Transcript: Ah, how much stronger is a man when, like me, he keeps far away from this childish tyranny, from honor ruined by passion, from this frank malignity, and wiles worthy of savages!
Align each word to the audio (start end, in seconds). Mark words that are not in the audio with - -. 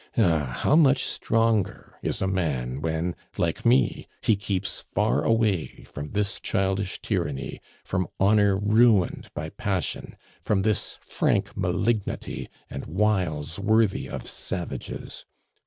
Ah, 0.17 0.55
how 0.63 0.75
much 0.75 1.03
stronger 1.05 1.99
is 2.01 2.23
a 2.23 2.27
man 2.27 2.81
when, 2.81 3.15
like 3.37 3.63
me, 3.63 4.07
he 4.23 4.35
keeps 4.35 4.81
far 4.81 5.23
away 5.23 5.83
from 5.83 6.09
this 6.13 6.39
childish 6.39 6.99
tyranny, 7.03 7.61
from 7.83 8.07
honor 8.19 8.57
ruined 8.57 9.29
by 9.35 9.49
passion, 9.49 10.17
from 10.41 10.63
this 10.63 10.97
frank 11.01 11.55
malignity, 11.55 12.49
and 12.67 12.87
wiles 12.87 13.59
worthy 13.59 14.09
of 14.09 14.25
savages! 14.25 15.27